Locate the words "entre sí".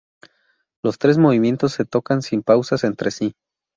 2.85-3.35